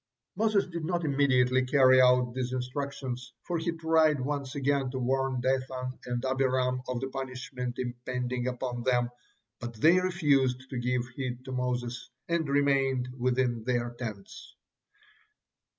'"Moses 0.35 0.65
did 0.65 0.83
not 0.83 1.05
immediately 1.05 1.63
carry 1.63 2.01
out 2.01 2.33
these 2.33 2.53
instructions, 2.53 3.33
for 3.43 3.59
he 3.59 3.71
tried 3.71 4.19
once 4.19 4.55
again 4.55 4.89
to 4.89 4.97
warn 4.97 5.41
Dathan 5.41 5.99
and 6.07 6.25
Abiram 6.25 6.81
of 6.87 6.99
the 6.99 7.07
punishment 7.07 7.77
impending 7.77 8.47
upon 8.47 8.81
them, 8.81 9.11
but 9.59 9.75
they 9.75 9.99
refused 9.99 10.67
to 10.71 10.79
give 10.79 11.07
heed 11.09 11.45
to 11.45 11.51
Moses, 11.51 12.09
and 12.27 12.49
remained 12.49 13.09
within 13.15 13.63
their 13.63 13.91
tents. 13.91 14.55